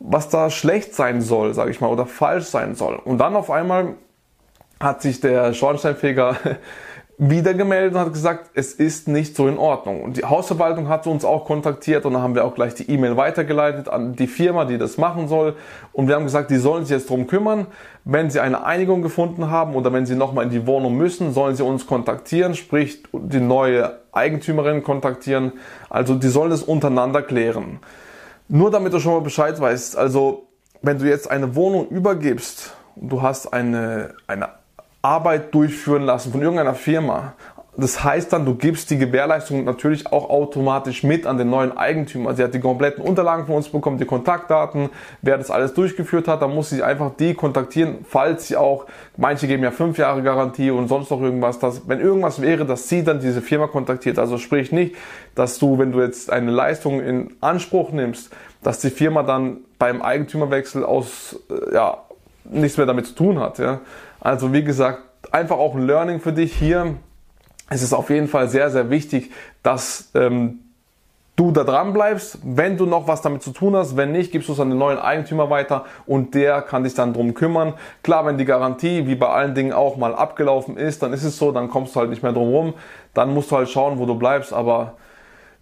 was 0.00 0.28
da 0.28 0.50
schlecht 0.50 0.94
sein 0.94 1.20
soll, 1.20 1.54
sage 1.54 1.70
ich 1.70 1.80
mal, 1.80 1.88
oder 1.88 2.06
falsch 2.06 2.46
sein 2.46 2.74
soll. 2.74 2.96
Und 2.96 3.18
dann 3.18 3.36
auf 3.36 3.50
einmal 3.50 3.94
hat 4.80 5.02
sich 5.02 5.20
der 5.20 5.52
Schornsteinfeger 5.54 6.36
wieder 7.20 7.52
gemeldet 7.52 7.94
und 7.94 8.00
hat 8.00 8.12
gesagt, 8.12 8.50
es 8.54 8.72
ist 8.72 9.08
nicht 9.08 9.34
so 9.34 9.48
in 9.48 9.58
Ordnung. 9.58 10.02
Und 10.02 10.16
die 10.16 10.24
Hausverwaltung 10.24 10.88
hat 10.88 11.08
uns 11.08 11.24
auch 11.24 11.46
kontaktiert 11.46 12.06
und 12.06 12.12
dann 12.12 12.22
haben 12.22 12.36
wir 12.36 12.44
auch 12.44 12.54
gleich 12.54 12.74
die 12.74 12.88
E-Mail 12.88 13.16
weitergeleitet 13.16 13.88
an 13.88 14.14
die 14.14 14.28
Firma, 14.28 14.64
die 14.66 14.78
das 14.78 14.98
machen 14.98 15.26
soll. 15.26 15.56
Und 15.92 16.06
wir 16.06 16.14
haben 16.14 16.22
gesagt, 16.22 16.48
die 16.52 16.58
sollen 16.58 16.84
sich 16.84 16.96
jetzt 16.96 17.10
drum 17.10 17.26
kümmern. 17.26 17.66
Wenn 18.04 18.30
sie 18.30 18.38
eine 18.38 18.64
Einigung 18.64 19.02
gefunden 19.02 19.50
haben 19.50 19.74
oder 19.74 19.92
wenn 19.92 20.06
sie 20.06 20.14
nochmal 20.14 20.44
in 20.44 20.50
die 20.50 20.64
Wohnung 20.68 20.96
müssen, 20.96 21.32
sollen 21.32 21.56
sie 21.56 21.64
uns 21.64 21.88
kontaktieren, 21.88 22.54
sprich 22.54 23.02
die 23.12 23.40
neue 23.40 23.98
Eigentümerin 24.12 24.84
kontaktieren. 24.84 25.54
Also 25.90 26.14
die 26.14 26.28
sollen 26.28 26.52
es 26.52 26.62
untereinander 26.62 27.22
klären. 27.22 27.80
Nur 28.48 28.70
damit 28.70 28.94
du 28.94 28.98
schon 28.98 29.12
mal 29.12 29.20
Bescheid 29.20 29.60
weißt, 29.60 29.96
also 29.96 30.48
wenn 30.80 30.98
du 30.98 31.06
jetzt 31.06 31.30
eine 31.30 31.54
Wohnung 31.54 31.88
übergibst 31.88 32.74
und 32.96 33.10
du 33.10 33.20
hast 33.20 33.52
eine, 33.52 34.14
eine 34.26 34.48
Arbeit 35.02 35.54
durchführen 35.54 36.02
lassen 36.02 36.32
von 36.32 36.40
irgendeiner 36.40 36.74
Firma, 36.74 37.34
das 37.80 38.02
heißt 38.02 38.32
dann, 38.32 38.44
du 38.44 38.56
gibst 38.56 38.90
die 38.90 38.98
Gewährleistung 38.98 39.62
natürlich 39.62 40.08
auch 40.08 40.30
automatisch 40.30 41.04
mit 41.04 41.26
an 41.26 41.38
den 41.38 41.48
neuen 41.48 41.76
Eigentümer. 41.78 42.34
Sie 42.34 42.42
hat 42.42 42.52
die 42.52 42.58
kompletten 42.58 43.04
Unterlagen 43.04 43.46
von 43.46 43.54
uns 43.54 43.68
bekommen, 43.68 43.98
die 43.98 44.04
Kontaktdaten, 44.04 44.90
wer 45.22 45.38
das 45.38 45.52
alles 45.52 45.74
durchgeführt 45.74 46.26
hat, 46.26 46.42
dann 46.42 46.52
muss 46.52 46.70
sie 46.70 46.82
einfach 46.82 47.12
die 47.14 47.34
kontaktieren, 47.34 47.98
falls 48.02 48.48
sie 48.48 48.56
auch, 48.56 48.86
manche 49.16 49.46
geben 49.46 49.62
ja 49.62 49.70
fünf 49.70 49.96
Jahre 49.96 50.24
Garantie 50.24 50.72
und 50.72 50.88
sonst 50.88 51.08
noch 51.12 51.22
irgendwas, 51.22 51.60
dass, 51.60 51.88
wenn 51.88 52.00
irgendwas 52.00 52.42
wäre, 52.42 52.66
dass 52.66 52.88
sie 52.88 53.04
dann 53.04 53.20
diese 53.20 53.42
Firma 53.42 53.68
kontaktiert. 53.68 54.18
Also 54.18 54.38
sprich 54.38 54.72
nicht, 54.72 54.96
dass 55.36 55.60
du, 55.60 55.78
wenn 55.78 55.92
du 55.92 56.00
jetzt 56.00 56.32
eine 56.32 56.50
Leistung 56.50 57.00
in 57.00 57.36
Anspruch 57.40 57.92
nimmst, 57.92 58.34
dass 58.60 58.80
die 58.80 58.90
Firma 58.90 59.22
dann 59.22 59.58
beim 59.78 60.02
Eigentümerwechsel 60.02 60.84
aus, 60.84 61.38
äh, 61.48 61.74
ja, 61.74 61.98
nichts 62.42 62.76
mehr 62.76 62.86
damit 62.86 63.06
zu 63.06 63.14
tun 63.14 63.38
hat, 63.38 63.60
ja. 63.60 63.82
Also 64.18 64.52
wie 64.52 64.64
gesagt, 64.64 65.00
einfach 65.30 65.58
auch 65.58 65.76
ein 65.76 65.86
Learning 65.86 66.18
für 66.18 66.32
dich 66.32 66.54
hier 66.54 66.96
es 67.70 67.82
ist 67.82 67.92
auf 67.92 68.10
jeden 68.10 68.28
Fall 68.28 68.48
sehr, 68.48 68.70
sehr 68.70 68.90
wichtig, 68.90 69.30
dass 69.62 70.10
ähm, 70.14 70.60
du 71.36 71.52
da 71.52 71.64
dran 71.64 71.92
bleibst, 71.92 72.38
wenn 72.42 72.76
du 72.76 72.86
noch 72.86 73.06
was 73.06 73.22
damit 73.22 73.42
zu 73.42 73.52
tun 73.52 73.76
hast. 73.76 73.96
Wenn 73.96 74.10
nicht, 74.10 74.32
gibst 74.32 74.48
du 74.48 74.54
es 74.54 74.60
an 74.60 74.70
den 74.70 74.78
neuen 74.78 74.98
Eigentümer 74.98 75.50
weiter 75.50 75.84
und 76.06 76.34
der 76.34 76.62
kann 76.62 76.82
dich 76.82 76.94
dann 76.94 77.12
drum 77.12 77.34
kümmern. 77.34 77.74
Klar, 78.02 78.26
wenn 78.26 78.38
die 78.38 78.44
Garantie, 78.44 79.06
wie 79.06 79.14
bei 79.14 79.28
allen 79.28 79.54
Dingen 79.54 79.72
auch 79.72 79.96
mal 79.96 80.14
abgelaufen 80.14 80.76
ist, 80.76 81.02
dann 81.02 81.12
ist 81.12 81.22
es 81.22 81.38
so, 81.38 81.52
dann 81.52 81.68
kommst 81.68 81.94
du 81.94 82.00
halt 82.00 82.10
nicht 82.10 82.22
mehr 82.22 82.32
drum 82.32 82.48
rum. 82.48 82.74
Dann 83.14 83.32
musst 83.32 83.50
du 83.50 83.56
halt 83.56 83.68
schauen, 83.68 83.98
wo 83.98 84.06
du 84.06 84.16
bleibst, 84.16 84.52
aber 84.52 84.94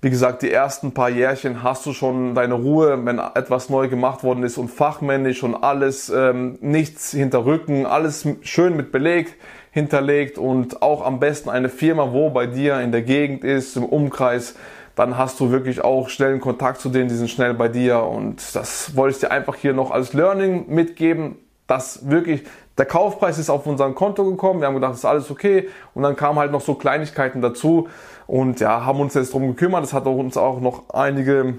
wie 0.00 0.10
gesagt, 0.10 0.42
die 0.42 0.52
ersten 0.52 0.92
paar 0.92 1.08
Jährchen 1.08 1.62
hast 1.62 1.84
du 1.84 1.92
schon 1.92 2.34
deine 2.34 2.54
Ruhe, 2.54 3.04
wenn 3.04 3.18
etwas 3.18 3.70
neu 3.70 3.88
gemacht 3.88 4.22
worden 4.22 4.44
ist 4.44 4.56
und 4.56 4.68
fachmännisch 4.68 5.42
und 5.42 5.54
alles, 5.54 6.10
ähm, 6.10 6.58
nichts 6.60 7.10
hinter 7.10 7.44
Rücken, 7.44 7.86
alles 7.86 8.26
schön 8.42 8.76
mit 8.76 8.92
belegt 8.92 9.34
hinterlegt 9.76 10.38
und 10.38 10.80
auch 10.80 11.04
am 11.04 11.20
besten 11.20 11.50
eine 11.50 11.68
Firma, 11.68 12.10
wo 12.10 12.30
bei 12.30 12.46
dir 12.46 12.80
in 12.80 12.92
der 12.92 13.02
Gegend 13.02 13.44
ist, 13.44 13.76
im 13.76 13.84
Umkreis, 13.84 14.54
dann 14.94 15.18
hast 15.18 15.38
du 15.38 15.50
wirklich 15.50 15.84
auch 15.84 16.08
schnellen 16.08 16.40
Kontakt 16.40 16.80
zu 16.80 16.88
denen, 16.88 17.10
die 17.10 17.14
sind 17.14 17.28
schnell 17.28 17.52
bei 17.52 17.68
dir 17.68 18.02
und 18.02 18.54
das 18.54 18.96
wollte 18.96 19.16
ich 19.16 19.20
dir 19.20 19.30
einfach 19.30 19.54
hier 19.54 19.74
noch 19.74 19.90
als 19.90 20.14
Learning 20.14 20.64
mitgeben, 20.68 21.36
dass 21.66 22.08
wirklich 22.08 22.44
der 22.78 22.86
Kaufpreis 22.86 23.36
ist 23.36 23.50
auf 23.50 23.66
unser 23.66 23.90
Konto 23.92 24.24
gekommen, 24.24 24.60
wir 24.60 24.68
haben 24.68 24.76
gedacht, 24.76 24.92
das 24.92 25.00
ist 25.00 25.04
alles 25.04 25.30
okay 25.30 25.68
und 25.92 26.02
dann 26.02 26.16
kamen 26.16 26.38
halt 26.38 26.52
noch 26.52 26.62
so 26.62 26.72
Kleinigkeiten 26.72 27.42
dazu 27.42 27.88
und 28.26 28.60
ja, 28.60 28.86
haben 28.86 28.98
uns 28.98 29.12
jetzt 29.12 29.34
drum 29.34 29.46
gekümmert, 29.46 29.82
das 29.82 29.92
hat 29.92 30.06
uns 30.06 30.38
auch 30.38 30.58
noch 30.58 30.88
einige 30.88 31.58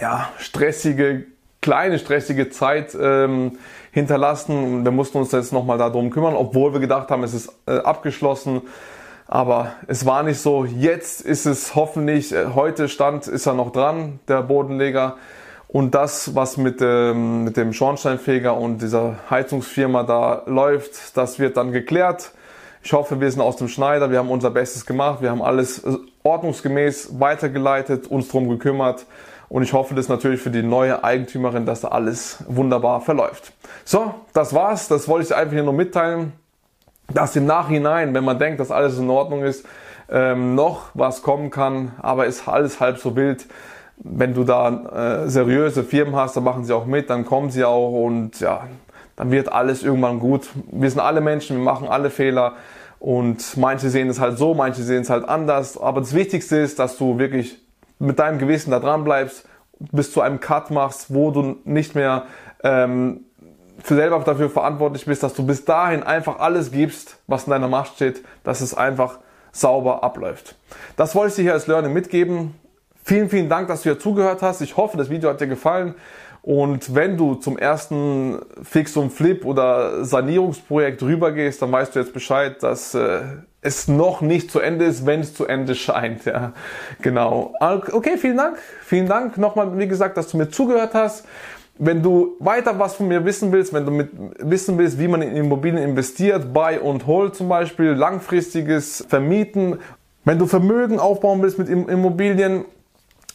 ja, 0.00 0.30
stressige 0.38 1.26
kleine 1.66 1.98
stressige 1.98 2.48
Zeit 2.48 2.96
ähm, 2.98 3.58
hinterlassen. 3.96 4.84
Wir 4.84 4.90
mussten 4.90 5.16
uns 5.16 5.32
jetzt 5.32 5.54
nochmal 5.54 5.78
darum 5.78 6.10
kümmern, 6.10 6.34
obwohl 6.34 6.74
wir 6.74 6.80
gedacht 6.80 7.10
haben, 7.10 7.22
es 7.22 7.32
ist 7.32 7.50
äh, 7.66 7.78
abgeschlossen. 7.78 8.60
Aber 9.26 9.72
es 9.86 10.04
war 10.04 10.22
nicht 10.22 10.38
so. 10.38 10.66
Jetzt 10.66 11.22
ist 11.22 11.46
es 11.46 11.74
hoffentlich, 11.74 12.30
äh, 12.30 12.48
heute 12.54 12.90
Stand 12.90 13.26
ist 13.26 13.46
er 13.46 13.54
noch 13.54 13.72
dran, 13.72 14.20
der 14.28 14.42
Bodenleger. 14.42 15.16
Und 15.66 15.94
das, 15.94 16.34
was 16.34 16.58
mit 16.58 16.82
dem, 16.82 17.44
mit 17.44 17.56
dem 17.56 17.72
Schornsteinfeger 17.72 18.54
und 18.54 18.82
dieser 18.82 19.16
Heizungsfirma 19.30 20.02
da 20.02 20.42
läuft, 20.44 21.16
das 21.16 21.38
wird 21.38 21.56
dann 21.56 21.72
geklärt. 21.72 22.32
Ich 22.82 22.92
hoffe, 22.92 23.18
wir 23.18 23.30
sind 23.30 23.40
aus 23.40 23.56
dem 23.56 23.68
Schneider. 23.68 24.10
Wir 24.10 24.18
haben 24.18 24.30
unser 24.30 24.50
Bestes 24.50 24.84
gemacht. 24.84 25.22
Wir 25.22 25.30
haben 25.30 25.40
alles 25.40 25.82
ordnungsgemäß 26.22 27.18
weitergeleitet, 27.18 28.08
uns 28.08 28.28
drum 28.28 28.50
gekümmert. 28.50 29.06
Und 29.48 29.62
ich 29.62 29.72
hoffe 29.72 29.94
das 29.94 30.08
natürlich 30.08 30.40
für 30.40 30.50
die 30.50 30.62
neue 30.62 31.04
Eigentümerin, 31.04 31.66
dass 31.66 31.82
da 31.82 31.88
alles 31.88 32.44
wunderbar 32.48 33.00
verläuft. 33.00 33.52
So, 33.84 34.14
das 34.32 34.54
war's. 34.54 34.88
Das 34.88 35.08
wollte 35.08 35.26
ich 35.26 35.34
einfach 35.34 35.52
hier 35.52 35.62
nur 35.62 35.72
mitteilen, 35.72 36.32
dass 37.12 37.36
im 37.36 37.46
Nachhinein, 37.46 38.12
wenn 38.14 38.24
man 38.24 38.38
denkt, 38.38 38.58
dass 38.58 38.70
alles 38.70 38.98
in 38.98 39.08
Ordnung 39.08 39.44
ist, 39.44 39.64
ähm, 40.10 40.54
noch 40.54 40.90
was 40.94 41.22
kommen 41.22 41.50
kann. 41.50 41.92
Aber 42.02 42.26
ist 42.26 42.48
alles 42.48 42.80
halb 42.80 42.98
so 42.98 43.14
wild. 43.14 43.46
Wenn 43.98 44.34
du 44.34 44.44
da 44.44 45.24
äh, 45.24 45.28
seriöse 45.30 45.84
Firmen 45.84 46.16
hast, 46.16 46.36
dann 46.36 46.44
machen 46.44 46.64
sie 46.64 46.74
auch 46.74 46.84
mit, 46.84 47.08
dann 47.08 47.24
kommen 47.24 47.50
sie 47.50 47.64
auch 47.64 48.04
und 48.04 48.40
ja, 48.40 48.66
dann 49.14 49.30
wird 49.30 49.50
alles 49.50 49.82
irgendwann 49.82 50.20
gut. 50.20 50.50
Wir 50.70 50.90
sind 50.90 51.00
alle 51.00 51.22
Menschen, 51.22 51.56
wir 51.56 51.64
machen 51.64 51.88
alle 51.88 52.10
Fehler. 52.10 52.54
Und 52.98 53.56
manche 53.56 53.90
sehen 53.90 54.08
es 54.08 54.20
halt 54.20 54.38
so, 54.38 54.54
manche 54.54 54.82
sehen 54.82 55.02
es 55.02 55.10
halt 55.10 55.28
anders. 55.28 55.78
Aber 55.78 56.00
das 56.00 56.14
Wichtigste 56.14 56.56
ist, 56.56 56.78
dass 56.78 56.98
du 56.98 57.18
wirklich 57.18 57.58
mit 57.98 58.18
deinem 58.18 58.38
Gewissen 58.38 58.70
da 58.70 58.80
dran 58.80 59.04
bleibst, 59.04 59.48
bis 59.78 60.12
zu 60.12 60.20
einem 60.20 60.40
Cut 60.40 60.70
machst, 60.70 61.12
wo 61.12 61.30
du 61.30 61.58
nicht 61.64 61.94
mehr 61.94 62.26
ähm, 62.62 63.20
für 63.78 63.94
selber 63.94 64.18
dafür 64.20 64.50
verantwortlich 64.50 65.04
bist, 65.04 65.22
dass 65.22 65.34
du 65.34 65.44
bis 65.44 65.64
dahin 65.64 66.02
einfach 66.02 66.38
alles 66.38 66.72
gibst, 66.72 67.18
was 67.26 67.44
in 67.44 67.50
deiner 67.50 67.68
Macht 67.68 67.94
steht, 67.96 68.24
dass 68.42 68.60
es 68.60 68.74
einfach 68.74 69.18
sauber 69.52 70.02
abläuft. 70.02 70.56
Das 70.96 71.14
wollte 71.14 71.30
ich 71.30 71.36
dir 71.36 71.42
hier 71.42 71.52
als 71.52 71.66
Learning 71.66 71.92
mitgeben. 71.92 72.54
Vielen, 73.04 73.28
vielen 73.28 73.48
Dank, 73.48 73.68
dass 73.68 73.82
du 73.82 73.90
hier 73.90 73.98
zugehört 73.98 74.42
hast. 74.42 74.60
Ich 74.60 74.76
hoffe, 74.76 74.96
das 74.96 75.10
Video 75.10 75.30
hat 75.30 75.40
dir 75.40 75.46
gefallen. 75.46 75.94
Und 76.42 76.94
wenn 76.94 77.16
du 77.16 77.34
zum 77.34 77.58
ersten 77.58 78.38
Fix 78.62 78.96
und 78.96 79.10
Flip 79.10 79.44
oder 79.44 80.04
Sanierungsprojekt 80.04 81.02
rübergehst, 81.02 81.60
dann 81.60 81.72
weißt 81.72 81.94
du 81.94 82.00
jetzt 82.00 82.12
Bescheid, 82.12 82.62
dass 82.62 82.94
äh, 82.94 83.20
es 83.66 83.88
noch 83.88 84.20
nicht 84.20 84.50
zu 84.50 84.60
Ende 84.60 84.84
ist, 84.84 85.04
wenn 85.06 85.20
es 85.20 85.34
zu 85.34 85.46
Ende 85.46 85.74
scheint. 85.74 86.24
Ja, 86.24 86.52
genau. 87.02 87.52
Okay, 87.60 88.16
vielen 88.16 88.36
Dank. 88.36 88.58
Vielen 88.84 89.08
Dank 89.08 89.36
nochmal, 89.38 89.76
wie 89.78 89.88
gesagt, 89.88 90.16
dass 90.16 90.28
du 90.28 90.36
mir 90.36 90.48
zugehört 90.48 90.94
hast. 90.94 91.26
Wenn 91.78 92.02
du 92.02 92.36
weiter 92.38 92.78
was 92.78 92.94
von 92.94 93.08
mir 93.08 93.24
wissen 93.26 93.52
willst, 93.52 93.74
wenn 93.74 93.84
du 93.84 93.90
mit, 93.90 94.08
wissen 94.38 94.78
willst, 94.78 94.98
wie 94.98 95.08
man 95.08 95.20
in 95.20 95.36
Immobilien 95.36 95.82
investiert, 95.82 96.54
Buy 96.54 96.78
und 96.78 97.06
Hold 97.06 97.34
zum 97.34 97.48
Beispiel, 97.48 97.90
langfristiges 97.90 99.04
Vermieten, 99.08 99.78
wenn 100.24 100.38
du 100.38 100.46
Vermögen 100.46 100.98
aufbauen 100.98 101.42
willst 101.42 101.58
mit 101.58 101.68
Immobilien, 101.68 102.64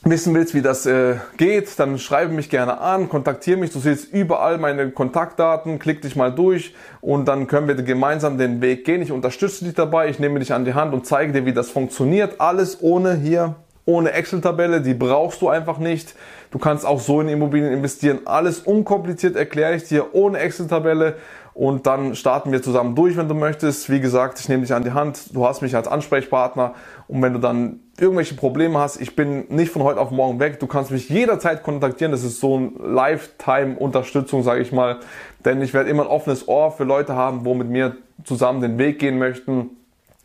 wissen 0.04 0.34
willst, 0.34 0.56
wie 0.56 0.64
das 0.64 0.88
äh, 0.88 1.18
geht, 1.38 1.78
dann 1.78 2.00
schreibe 2.00 2.34
mich 2.34 2.50
gerne 2.50 2.80
an, 2.80 3.08
kontaktiere 3.08 3.58
mich. 3.58 3.72
Du 3.72 3.80
siehst 3.80 4.12
überall 4.12 4.58
meine 4.58 4.90
Kontaktdaten, 4.90 5.78
klick 5.78 6.02
dich 6.02 6.16
mal 6.16 6.34
durch 6.34 6.74
und 7.02 7.28
dann 7.28 7.46
können 7.46 7.68
wir 7.68 7.76
gemeinsam 7.76 8.38
den 8.40 8.62
Weg 8.62 8.84
gehen. 8.84 9.02
Ich 9.04 9.12
unterstütze 9.12 9.64
dich 9.64 9.76
dabei, 9.76 10.10
ich 10.10 10.18
nehme 10.18 10.40
dich 10.40 10.54
an 10.54 10.66
die 10.66 10.74
Hand 10.74 10.94
und 10.94 11.06
zeige 11.06 11.34
dir, 11.34 11.46
wie 11.46 11.54
das 11.54 11.70
funktioniert. 11.70 12.42
Alles 12.42 12.82
ohne 12.82 13.14
hier, 13.14 13.56
ohne 13.86 14.12
Excel-Tabelle, 14.12 14.82
die 14.82 14.96
brauchst 14.96 15.42
du 15.42 15.50
einfach 15.50 15.78
nicht. 15.78 16.16
Du 16.50 16.58
kannst 16.58 16.84
auch 16.84 17.00
so 17.00 17.22
in 17.22 17.30
Immobilien 17.30 17.72
investieren. 17.72 18.22
Alles 18.26 18.60
unkompliziert 18.60 19.36
erkläre 19.36 19.76
ich 19.76 19.84
dir 19.84 20.16
ohne 20.16 20.40
Excel-Tabelle 20.40 21.16
und 21.54 21.86
dann 21.86 22.16
starten 22.16 22.52
wir 22.52 22.62
zusammen 22.62 22.96
durch, 22.96 23.18
wenn 23.18 23.28
du 23.28 23.36
möchtest. 23.36 23.90
Wie 23.90 24.00
gesagt, 24.00 24.40
ich 24.40 24.48
nehme 24.48 24.62
dich 24.62 24.74
an 24.74 24.84
die 24.84 24.94
Hand, 24.94 25.36
du 25.36 25.46
hast 25.46 25.62
mich 25.62 25.76
als 25.76 25.88
Ansprechpartner. 25.88 26.74
Und 27.08 27.22
wenn 27.22 27.34
du 27.34 27.40
dann 27.40 27.82
irgendwelche 28.00 28.36
Probleme 28.36 28.80
hast, 28.80 29.02
ich 29.02 29.16
bin 29.16 29.46
nicht 29.50 29.72
von 29.72 29.84
heute 29.84 30.00
auf 30.00 30.12
morgen 30.12 30.40
weg, 30.40 30.60
du 30.60 30.68
kannst 30.68 30.92
mich 30.92 31.10
jederzeit 31.10 31.64
kontaktieren, 31.64 32.12
das 32.12 32.24
ist 32.24 32.40
so 32.40 32.58
ein 32.58 32.74
Lifetime-Unterstützung, 32.80 34.44
sage 34.44 34.62
ich 34.62 34.72
mal, 34.72 35.00
denn 35.44 35.62
ich 35.62 35.74
werde 35.74 35.90
immer 35.90 36.04
ein 36.04 36.10
offenes 36.10 36.48
Ohr 36.48 36.72
für 36.72 36.86
Leute 36.86 37.16
haben, 37.16 37.44
wo 37.44 37.54
mit 37.54 37.70
mir 37.70 37.98
zusammen 38.24 38.62
den 38.62 38.78
Weg 38.78 39.00
gehen 39.00 39.20
möchten. 39.20 39.72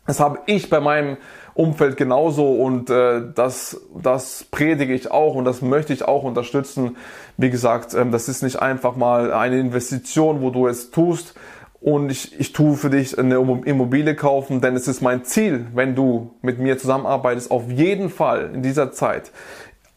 Das 0.05 0.21
habe 0.21 0.39
ich 0.45 0.69
bei 0.69 0.79
meinem 0.79 1.17
Umfeld 1.57 1.97
genauso 1.97 2.51
und 2.51 2.89
äh, 2.89 3.21
das, 3.33 3.81
das 4.01 4.45
predige 4.51 4.93
ich 4.93 5.09
auch 5.09 5.33
und 5.33 5.45
das 5.45 5.61
möchte 5.61 5.91
ich 5.91 6.05
auch 6.05 6.23
unterstützen. 6.23 6.97
Wie 7.35 7.49
gesagt, 7.49 7.95
ähm, 7.95 8.11
das 8.11 8.29
ist 8.29 8.43
nicht 8.43 8.61
einfach 8.61 8.95
mal 8.95 9.33
eine 9.33 9.59
Investition, 9.59 10.41
wo 10.41 10.51
du 10.51 10.67
es 10.67 10.91
tust 10.91 11.33
und 11.81 12.11
ich, 12.11 12.39
ich 12.39 12.53
tue 12.53 12.75
für 12.75 12.91
dich 12.91 13.17
eine 13.17 13.35
Immobilie 13.35 14.15
kaufen, 14.15 14.61
denn 14.61 14.75
es 14.75 14.87
ist 14.87 15.01
mein 15.01 15.23
Ziel, 15.23 15.65
wenn 15.73 15.95
du 15.95 16.31
mit 16.41 16.59
mir 16.59 16.77
zusammenarbeitest, 16.77 17.49
auf 17.49 17.69
jeden 17.71 18.09
Fall 18.09 18.51
in 18.53 18.61
dieser 18.61 18.91
Zeit 18.91 19.31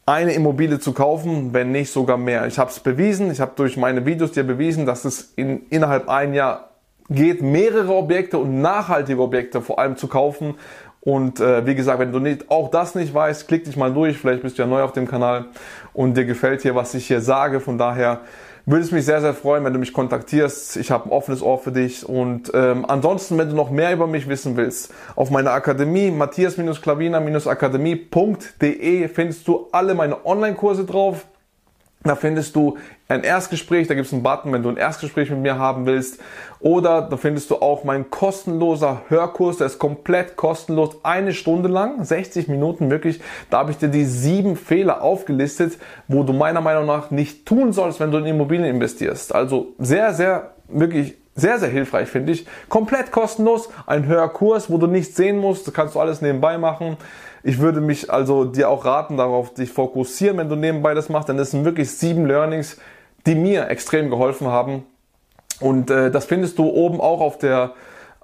eine 0.07 0.33
Immobilie 0.33 0.81
zu 0.81 0.93
kaufen, 0.93 1.53
wenn 1.53 1.73
nicht 1.73 1.93
sogar 1.93 2.17
mehr. 2.17 2.47
Ich 2.47 2.59
habe 2.59 2.71
es 2.71 2.81
bewiesen, 2.81 3.31
ich 3.31 3.41
habe 3.41 3.53
durch 3.55 3.77
meine 3.77 4.07
Videos 4.07 4.33
dir 4.33 4.45
bewiesen, 4.45 4.87
dass 4.87 5.05
es 5.05 5.33
in, 5.37 5.67
innerhalb 5.69 6.09
ein 6.09 6.33
Jahr 6.33 6.71
geht, 7.11 7.43
mehrere 7.43 7.95
Objekte 7.95 8.39
und 8.39 8.61
nachhaltige 8.61 9.21
Objekte 9.21 9.61
vor 9.61 9.79
allem 9.79 9.97
zu 9.97 10.09
kaufen 10.09 10.55
und 11.01 11.41
äh, 11.41 11.67
wie 11.67 11.75
gesagt, 11.75 11.99
wenn 11.99 12.13
du 12.13 12.19
nicht, 12.19 12.51
auch 12.51 12.71
das 12.71 12.95
nicht 12.95 13.15
weißt, 13.15 13.49
klick 13.49 13.65
dich 13.65 13.77
mal 13.77 13.91
durch. 13.93 14.19
Vielleicht 14.19 14.43
bist 14.43 14.59
du 14.59 14.63
ja 14.63 14.69
neu 14.69 14.83
auf 14.83 14.93
dem 14.93 15.09
Kanal 15.09 15.47
und 15.95 16.15
dir 16.17 16.27
gefällt 16.27 16.61
hier, 16.63 16.75
was 16.75 16.95
ich 16.95 17.07
hier 17.07 17.23
sage. 17.23 17.61
Von 17.61 17.79
daher 17.79 18.21
würde 18.67 18.85
es 18.85 18.93
mich 18.93 19.07
sehr, 19.07 19.23
sehr 19.23 19.33
freuen, 19.33 19.65
wenn 19.65 19.73
du 19.73 19.79
mich 19.79 19.95
kontaktierst. 19.95 20.77
Ich 20.77 20.91
habe 20.91 21.07
ein 21.07 21.11
offenes 21.11 21.41
Ohr 21.43 21.59
für 21.59 21.73
dich. 21.73 22.07
Und 22.07 22.53
ähm, 22.55 22.85
ansonsten, 22.87 23.39
wenn 23.39 23.49
du 23.49 23.57
noch 23.57 23.71
mehr 23.71 23.95
über 23.95 24.07
mich 24.07 24.29
wissen 24.29 24.59
willst, 24.59 24.93
auf 25.17 25.31
meiner 25.31 25.53
Akademie, 25.53 26.11
matthias-klavina-akademie.de 26.11 29.09
findest 29.09 29.49
du 29.49 29.69
alle 29.73 29.95
meine 29.95 30.27
Online-Kurse 30.27 30.85
drauf. 30.85 31.25
Da 32.03 32.17
findest 32.17 32.57
du 32.57 32.79
ein 33.09 33.25
Erstgespräch, 33.25 33.87
da 33.87 33.93
gibt 33.93 34.07
es 34.07 34.13
einen 34.15 34.23
Button, 34.23 34.55
wenn 34.55 34.63
du 34.63 34.71
ein 34.71 34.79
Erstgespräch 34.79 35.29
mit 35.29 35.41
mir 35.41 35.59
haben 35.59 35.85
willst. 35.85 36.19
Oder 36.59 37.03
da 37.03 37.19
findest 37.19 37.51
du 37.51 37.57
auch 37.57 37.85
mein 37.85 38.11
kostenloser 38.11 39.03
Hörkurs, 39.09 39.59
der 39.59 39.67
ist 39.67 39.79
komplett 39.79 40.35
kostenlos, 40.35 40.97
eine 41.03 41.35
Stunde 41.35 41.69
lang, 41.69 42.03
60 42.03 42.49
Minuten 42.49 42.89
wirklich. 42.89 43.21
Da 43.51 43.59
habe 43.59 43.71
ich 43.71 43.77
dir 43.77 43.89
die 43.89 44.07
sieben 44.07 44.57
Fehler 44.57 45.03
aufgelistet, 45.03 45.77
wo 46.09 46.23
du 46.23 46.33
meiner 46.33 46.63
Meinung 46.63 46.87
nach 46.87 47.11
nicht 47.11 47.45
tun 47.45 47.75
sollst, 47.75 48.01
wenn 48.01 48.11
du 48.11 48.17
in 48.17 48.27
Immobilien 48.27 48.77
investierst. 48.77 49.35
Also 49.35 49.75
sehr, 49.79 50.15
sehr, 50.15 50.53
wirklich 50.69 51.17
sehr, 51.35 51.59
sehr 51.59 51.69
hilfreich, 51.69 52.09
finde 52.09 52.33
ich. 52.33 52.47
Komplett 52.71 53.13
kostenlos, 53.13 53.69
ein 53.87 54.07
Hörkurs, 54.07 54.71
wo 54.71 54.79
du 54.79 54.87
nichts 54.87 55.17
sehen 55.17 55.39
musst, 55.39 55.73
kannst 55.75 55.95
du 55.95 56.01
alles 56.01 56.23
nebenbei 56.23 56.57
machen. 56.57 56.97
Ich 57.43 57.59
würde 57.59 57.81
mich 57.81 58.13
also 58.13 58.45
dir 58.45 58.69
auch 58.69 58.85
raten, 58.85 59.17
darauf 59.17 59.55
dich 59.55 59.71
fokussieren, 59.71 60.39
wenn 60.39 60.49
du 60.49 60.57
nebenbei 60.57 60.95
das 60.95 61.09
machst, 61.09 61.29
denn 61.29 61.39
es 61.39 61.53
sind 61.53 61.65
wirklich 61.65 61.91
sieben 61.91 62.27
Learnings, 62.27 62.77
die 63.27 63.35
mir 63.35 63.69
extrem 63.69 64.11
geholfen 64.11 64.49
haben. 64.49 64.85
Und 65.61 65.91
äh, 65.91 66.11
das 66.11 66.27
findest 66.27 66.59
du 66.59 66.69
oben 66.69 67.01
auch 67.01 67.21
auf 67.21 67.39
der, 67.39 67.73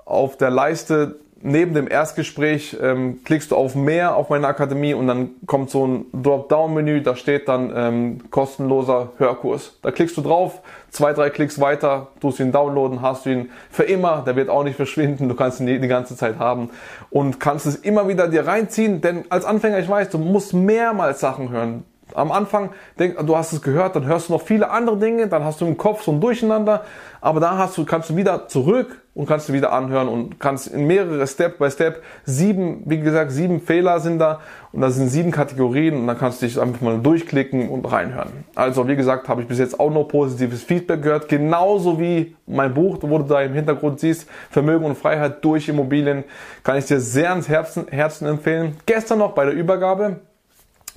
auf 0.05 0.37
der 0.37 0.51
Leiste 0.51 1.17
neben 1.47 1.75
dem 1.75 1.89
Erstgespräch 1.89 2.77
ähm, 2.83 3.21
klickst 3.25 3.53
du 3.53 3.57
auf 3.57 3.75
mehr 3.75 4.17
auf 4.17 4.31
meine 4.31 4.49
Akademie 4.49 4.95
und 4.95 5.07
dann 5.07 5.31
kommt 5.47 5.71
so 5.71 5.87
ein 5.87 6.07
Dropdown-Menü, 6.13 7.03
da 7.03 7.15
steht 7.15 7.49
dann 7.49 7.73
ähm, 7.75 8.31
kostenloser 8.31 9.13
Hörkurs. 9.19 9.79
Da 9.83 9.93
klickst 9.93 10.17
du 10.17 10.23
drauf, 10.23 10.61
zwei, 10.91 11.13
drei 11.13 11.31
Klicks 11.31 11.61
weiter, 11.61 12.09
tust 12.21 12.41
ihn 12.41 12.51
downloaden, 12.51 13.01
hast 13.01 13.27
du 13.27 13.31
ihn 13.31 13.51
für 13.71 13.85
immer, 13.85 14.23
der 14.27 14.35
wird 14.35 14.49
auch 14.49 14.65
nicht 14.65 14.77
verschwinden, 14.77 15.29
du 15.29 15.37
kannst 15.37 15.61
ihn 15.61 15.67
die, 15.67 15.79
die 15.79 15.89
ganze 15.89 16.17
Zeit 16.17 16.39
haben 16.39 16.71
und 17.11 17.39
kannst 17.39 17.67
es 17.67 17.77
immer 17.77 18.09
wieder 18.09 18.29
dir 18.29 18.47
reinziehen, 18.47 19.01
denn 19.01 19.25
als 19.29 19.45
Anfänger, 19.45 19.79
ich 19.79 19.89
weiß, 19.89 20.11
du 20.11 20.19
musst 20.19 20.53
mehrmals 20.53 21.21
Sachen 21.21 21.51
hören. 21.51 21.85
Am 22.17 22.33
Anfang, 22.33 22.71
denk, 22.99 23.19
du 23.27 23.37
hast 23.37 23.53
es 23.53 23.61
gehört, 23.61 23.95
dann 23.95 24.07
hörst 24.07 24.31
du 24.31 24.33
noch 24.33 24.41
viele 24.41 24.71
andere 24.71 24.97
Dinge, 24.97 25.29
dann 25.29 25.45
hast 25.45 25.61
du 25.61 25.67
im 25.67 25.77
Kopf 25.77 26.03
so 26.03 26.13
ein 26.13 26.21
Durcheinander, 26.21 26.83
aber 27.21 27.41
da 27.41 27.59
hast 27.59 27.77
du, 27.77 27.85
kannst 27.85 28.09
du 28.09 28.17
wieder 28.17 28.49
zurück 28.49 29.03
und 29.15 29.27
kannst 29.27 29.51
du 29.51 29.53
wieder 29.53 29.73
anhören 29.73 30.09
und 30.09 30.41
kannst 30.41 30.69
in 30.69 30.87
mehrere 30.87 31.27
Step 31.27 31.59
by 31.59 31.71
Step 31.71 32.03
sieben, 32.25 32.83
wie 32.87 33.01
gesagt, 33.01 33.33
sieben 33.33 33.61
Fehler 33.61 34.01
sind 34.01 34.19
da 34.19 34.41
und 34.73 34.81
da 34.81 34.91
sind 34.91 35.09
sieben 35.09 35.31
Kategorien 35.31 35.95
und 35.95 36.07
dann 36.07 36.19
kannst 36.19 36.41
du 36.41 36.47
dich 36.47 36.61
einfach 36.61 36.81
mal 36.81 36.99
durchklicken 36.99 37.69
und 37.69 37.85
reinhören. 37.85 38.31
Also 38.55 38.89
wie 38.89 38.97
gesagt, 38.97 39.29
habe 39.29 39.43
ich 39.43 39.49
bis 39.49 39.59
jetzt 39.59 39.79
auch 39.79 39.91
noch 39.91 40.05
positives 40.05 40.63
Feedback 40.63 41.03
gehört, 41.03 41.29
genauso 41.29 42.01
wie 42.01 42.35
mein 42.47 42.73
Buch, 42.73 42.99
wo 43.03 43.19
du 43.19 43.25
da 43.25 43.43
im 43.43 43.53
Hintergrund 43.53 44.01
siehst, 44.01 44.27
Vermögen 44.51 44.87
und 44.87 44.97
Freiheit 44.97 45.45
durch 45.45 45.69
Immobilien, 45.69 46.25
kann 46.63 46.79
ich 46.79 46.87
dir 46.87 47.01
sehr 47.01 47.31
ans 47.31 47.49
Herzen, 47.49 47.89
Herzen 47.89 48.27
empfehlen. 48.27 48.77
Gestern 48.87 49.19
noch 49.19 49.33
bei 49.33 49.45
der 49.45 49.55
Übergabe 49.55 50.17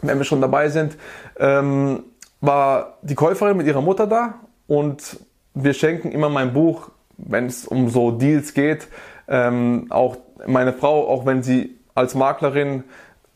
wenn 0.02 0.18
wir 0.18 0.26
schon 0.26 0.42
dabei 0.42 0.70
sind, 0.70 0.98
ähm, 1.38 2.04
war 2.42 2.98
die 3.02 3.16
Käuferin 3.16 3.58
mit 3.58 3.68
ihrer 3.68 3.82
Mutter 3.82 4.08
da 4.08 4.36
und 4.68 5.20
wir 5.54 5.74
schenken 5.74 6.12
immer 6.12 6.30
mein 6.30 6.54
Buch, 6.54 6.90
wenn 7.18 7.48
es 7.48 7.66
um 7.66 7.90
so 7.90 8.12
Deals 8.12 8.54
geht. 8.54 8.88
Ähm, 9.28 9.88
auch 9.90 10.18
meine 10.48 10.74
Frau, 10.74 11.08
auch 11.08 11.26
wenn 11.26 11.44
sie 11.44 11.78
als 11.96 12.16
Maklerin 12.16 12.84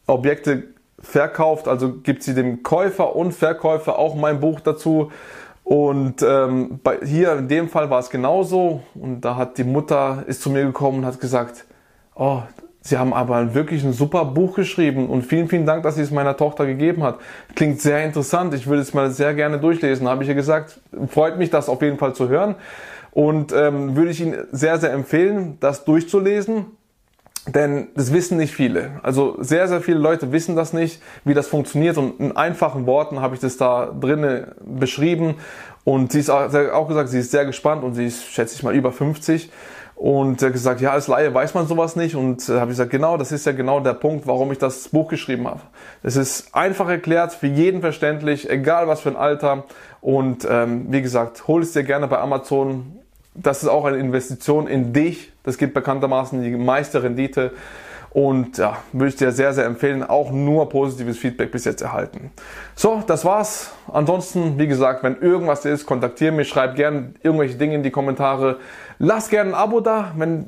Objekte 0.08 0.64
verkauft, 1.00 1.68
also 1.68 1.94
gibt 1.94 2.24
sie 2.24 2.34
dem 2.34 2.64
Käufer 2.64 3.16
und 3.16 3.34
Verkäufer 3.34 4.00
auch 4.00 4.16
mein 4.16 4.40
Buch 4.40 4.62
dazu. 4.62 5.12
Und 5.64 6.22
ähm, 6.22 6.80
bei, 6.84 7.00
hier 7.04 7.34
in 7.34 7.48
dem 7.48 7.70
Fall 7.70 7.90
war 7.90 8.00
es 8.00 8.10
genauso. 8.10 8.84
Und 8.96 9.22
da 9.22 9.36
hat 9.36 9.58
die 9.58 9.64
Mutter 9.64 10.24
ist 10.28 10.42
zu 10.42 10.50
mir 10.50 10.64
gekommen 10.64 11.00
und 11.00 11.06
hat 11.06 11.20
gesagt, 11.20 11.66
oh, 12.16 12.42
Sie 12.86 12.98
haben 12.98 13.14
aber 13.14 13.56
wirklich 13.56 13.84
ein 13.84 13.94
super 13.94 14.26
Buch 14.26 14.56
geschrieben 14.56 15.08
und 15.10 15.24
vielen, 15.24 15.48
vielen 15.48 15.66
Dank, 15.66 15.84
dass 15.84 15.96
Sie 15.96 16.02
es 16.02 16.12
meiner 16.12 16.36
Tochter 16.36 16.66
gegeben 16.66 17.02
hat. 17.04 17.18
Klingt 17.56 17.80
sehr 17.80 18.04
interessant. 18.04 18.54
Ich 18.54 18.68
würde 18.68 18.82
es 18.82 18.94
mal 18.94 19.10
sehr 19.10 19.34
gerne 19.34 19.58
durchlesen. 19.58 20.08
Habe 20.08 20.24
ich 20.24 20.30
ihr 20.30 20.36
gesagt. 20.36 20.80
Freut 21.08 21.38
mich, 21.38 21.50
das 21.50 21.70
auf 21.70 21.82
jeden 21.82 21.98
Fall 21.98 22.14
zu 22.14 22.28
hören 22.28 22.56
und 23.14 23.54
ähm, 23.54 23.96
würde 23.96 24.12
ich 24.12 24.22
Ihnen 24.22 24.48
sehr, 24.52 24.78
sehr 24.80 24.92
empfehlen, 24.92 25.58
das 25.60 25.86
durchzulesen. 25.86 26.66
Denn 27.46 27.90
das 27.94 28.14
wissen 28.14 28.38
nicht 28.38 28.54
viele. 28.54 29.02
Also 29.04 29.36
sehr, 29.40 29.68
sehr 29.68 29.82
viele 29.82 29.98
Leute 29.98 30.32
wissen 30.32 30.56
das 30.56 30.72
nicht, 30.72 31.02
wie 31.26 31.34
das 31.34 31.48
funktioniert. 31.48 31.98
Und 31.98 32.20
in 32.22 32.38
einfachen 32.38 32.86
Worten 32.86 33.20
habe 33.20 33.36
ich 33.36 33.42
das 33.42 33.58
da 33.58 33.88
drinnen 33.88 34.48
beschrieben. 34.66 35.36
Und 35.84 36.14
sie 36.14 36.20
ist 36.20 36.30
auch 36.30 36.88
gesagt, 36.88 37.10
sie 37.10 37.20
ist 37.20 37.32
sehr 37.32 37.46
gespannt 37.46 37.84
und 37.84 37.96
sie 37.96 38.06
ist, 38.06 38.24
schätze 38.32 38.56
ich 38.56 38.64
mal, 38.64 38.74
über 38.74 38.94
50. 38.94 39.52
Und 40.04 40.42
er 40.42 40.48
hat 40.48 40.54
gesagt, 40.54 40.82
ja, 40.82 40.92
als 40.92 41.08
Laie 41.08 41.34
weiß 41.34 41.54
man 41.54 41.66
sowas 41.66 41.96
nicht. 41.96 42.18
Und 42.18 42.50
äh, 42.50 42.60
habe 42.60 42.72
ich 42.72 42.78
gesagt, 42.78 42.92
genau, 42.92 43.16
das 43.16 43.32
ist 43.32 43.46
ja 43.46 43.54
genau 43.54 43.80
der 43.80 43.94
Punkt, 43.94 44.28
warum 44.28 44.52
ich 44.52 44.58
das 44.58 44.90
Buch 44.90 45.08
geschrieben 45.08 45.48
habe. 45.48 45.62
Es 46.04 46.18
ist 46.18 46.54
einfach 46.54 46.90
erklärt, 46.90 47.32
für 47.32 47.48
jeden 47.48 47.80
verständlich, 47.80 48.50
egal 48.50 48.90
was 48.90 49.00
für 49.00 49.08
ein 49.08 49.16
Alter. 49.16 49.64
Und 50.02 50.46
ähm, 50.52 50.88
wie 50.90 51.02
gesagt, 51.02 51.48
hol 51.48 51.62
es 51.62 51.72
dir 51.72 51.86
gerne 51.86 52.10
bei 52.10 52.18
Amazon. 52.18 53.00
Das 53.34 53.64
ist 53.64 53.70
auch 53.70 53.86
eine 53.86 53.96
Investition 53.96 54.68
in 54.68 54.92
dich. 54.92 55.32
Das 55.44 55.58
gibt 55.58 55.74
bekanntermaßen 55.74 56.44
die 56.44 56.52
meiste 56.52 57.02
Rendite. 57.02 57.54
Und 58.14 58.60
ja, 58.60 58.78
würde 58.92 59.08
ich 59.08 59.16
dir 59.16 59.32
sehr, 59.32 59.54
sehr 59.54 59.66
empfehlen. 59.66 60.04
Auch 60.04 60.32
nur 60.32 60.70
positives 60.70 61.18
Feedback 61.18 61.52
bis 61.52 61.66
jetzt 61.66 61.82
erhalten. 61.82 62.32
So, 62.76 63.02
das 63.08 63.26
war's. 63.26 63.72
Ansonsten, 63.92 64.60
wie 64.60 64.68
gesagt, 64.68 65.04
wenn 65.04 65.20
irgendwas 65.20 65.66
ist, 65.66 65.88
kontaktiere 65.88 66.32
mich, 66.32 66.48
schreib 66.48 66.76
gerne 66.76 67.14
irgendwelche 67.24 67.56
Dinge 67.56 67.74
in 67.74 67.82
die 67.82 67.90
Kommentare. 67.90 68.60
Lass 69.00 69.30
gerne 69.30 69.52
ein 69.52 69.56
Abo 69.56 69.80
da, 69.80 70.12
wenn, 70.16 70.46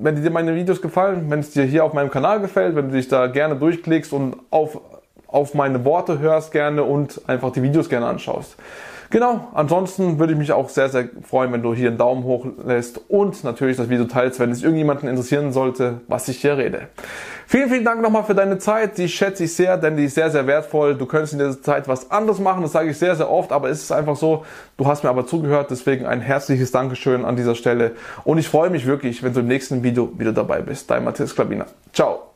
wenn 0.00 0.22
dir 0.22 0.30
meine 0.30 0.54
Videos 0.54 0.80
gefallen, 0.80 1.28
wenn 1.28 1.40
es 1.40 1.50
dir 1.50 1.64
hier 1.64 1.84
auf 1.84 1.92
meinem 1.92 2.10
Kanal 2.10 2.40
gefällt, 2.40 2.76
wenn 2.76 2.88
du 2.88 2.94
dich 2.94 3.08
da 3.08 3.26
gerne 3.26 3.56
durchklickst 3.56 4.12
und 4.12 4.36
auf, 4.50 4.80
auf 5.26 5.54
meine 5.54 5.84
Worte 5.84 6.20
hörst 6.20 6.52
gerne 6.52 6.84
und 6.84 7.20
einfach 7.26 7.50
die 7.50 7.62
Videos 7.64 7.88
gerne 7.88 8.06
anschaust. 8.06 8.56
Genau, 9.10 9.48
ansonsten 9.54 10.18
würde 10.18 10.34
ich 10.34 10.38
mich 10.38 10.52
auch 10.52 10.68
sehr, 10.68 10.90
sehr 10.90 11.08
freuen, 11.22 11.50
wenn 11.52 11.62
du 11.62 11.74
hier 11.74 11.88
einen 11.88 11.96
Daumen 11.96 12.24
hoch 12.24 12.46
lässt 12.62 13.00
und 13.08 13.42
natürlich 13.42 13.78
das 13.78 13.88
Video 13.88 14.04
teilst, 14.04 14.38
wenn 14.38 14.50
es 14.50 14.62
irgendjemanden 14.62 15.08
interessieren 15.08 15.50
sollte, 15.52 16.02
was 16.08 16.28
ich 16.28 16.42
hier 16.42 16.58
rede. 16.58 16.88
Vielen, 17.46 17.70
vielen 17.70 17.84
Dank 17.84 18.02
nochmal 18.02 18.24
für 18.24 18.34
deine 18.34 18.58
Zeit. 18.58 18.98
Die 18.98 19.08
schätze 19.08 19.44
ich 19.44 19.54
sehr, 19.54 19.78
denn 19.78 19.96
die 19.96 20.04
ist 20.04 20.14
sehr, 20.14 20.30
sehr 20.30 20.46
wertvoll. 20.46 20.94
Du 20.94 21.06
könntest 21.06 21.32
in 21.32 21.38
dieser 21.38 21.62
Zeit 21.62 21.88
was 21.88 22.10
anderes 22.10 22.38
machen, 22.38 22.62
das 22.62 22.72
sage 22.72 22.90
ich 22.90 22.98
sehr, 22.98 23.16
sehr 23.16 23.30
oft, 23.30 23.50
aber 23.50 23.70
es 23.70 23.82
ist 23.82 23.92
einfach 23.92 24.16
so, 24.16 24.44
du 24.76 24.86
hast 24.86 25.04
mir 25.04 25.10
aber 25.10 25.26
zugehört, 25.26 25.70
deswegen 25.70 26.04
ein 26.04 26.20
herzliches 26.20 26.70
Dankeschön 26.70 27.24
an 27.24 27.36
dieser 27.36 27.54
Stelle 27.54 27.92
und 28.24 28.36
ich 28.36 28.48
freue 28.48 28.68
mich 28.68 28.84
wirklich, 28.84 29.22
wenn 29.22 29.32
du 29.32 29.40
im 29.40 29.46
nächsten 29.46 29.82
Video 29.82 30.12
wieder 30.18 30.32
dabei 30.32 30.60
bist. 30.60 30.90
Dein 30.90 31.04
Matthias 31.04 31.34
Klavina. 31.34 31.64
Ciao. 31.94 32.27